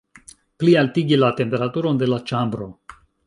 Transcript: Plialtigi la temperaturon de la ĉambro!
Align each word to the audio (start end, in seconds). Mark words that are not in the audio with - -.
Plialtigi 0.63 1.19
la 1.19 1.29
temperaturon 1.41 2.01
de 2.05 2.09
la 2.13 2.21
ĉambro! 2.31 2.73